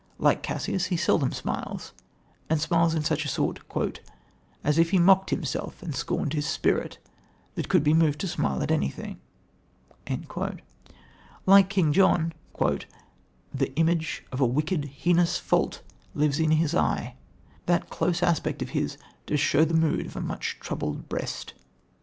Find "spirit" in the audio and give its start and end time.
6.47-6.97